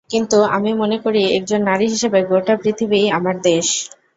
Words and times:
কিন্তু 0.09 0.37
আমি 0.55 0.71
মনে 0.81 0.97
করি, 1.03 1.21
একজন 1.37 1.59
নারী 1.63 1.85
হিসেবে 1.87 2.19
গোটা 2.29 2.53
পৃথিবীই 2.63 3.07
আমার 3.17 3.35
দেশ। 3.43 3.67